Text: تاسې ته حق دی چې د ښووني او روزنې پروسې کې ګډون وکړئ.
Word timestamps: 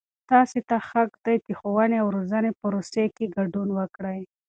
تاسې 0.31 0.59
ته 0.69 0.77
حق 0.89 1.11
دی 1.25 1.35
چې 1.45 1.51
د 1.53 1.57
ښووني 1.59 1.97
او 2.01 2.07
روزنې 2.15 2.51
پروسې 2.61 3.05
کې 3.15 3.25
ګډون 3.37 3.67
وکړئ. 3.77 4.21